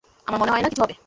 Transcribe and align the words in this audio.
আমার 0.27 0.39
মনে 0.41 0.51
হয় 0.51 0.63
না 0.63 0.69
কিছু 0.69 0.81
হবে। 0.83 0.95